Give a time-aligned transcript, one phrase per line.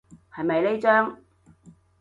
[0.35, 1.17] 係咪呢張？